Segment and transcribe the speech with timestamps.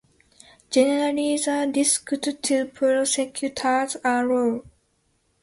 [0.71, 4.63] Generally, the risks to prosectors are low.